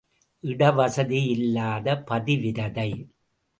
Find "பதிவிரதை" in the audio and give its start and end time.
2.07-2.89